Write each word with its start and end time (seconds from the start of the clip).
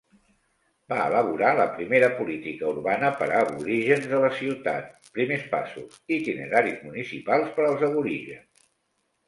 Va 0.93 1.01
elaborar 1.09 1.51
la 1.59 1.67
primera 1.73 2.09
política 2.21 2.71
urbana 2.71 3.11
per 3.19 3.27
a 3.27 3.43
aborígens 3.45 4.09
de 4.15 4.23
la 4.25 4.33
ciutat, 4.41 4.89
Primers 5.21 5.47
passos: 5.55 6.01
itineraris 6.19 6.83
municipals 6.89 7.57
per 7.61 7.71
als 7.71 7.89
aborígens. 7.93 8.69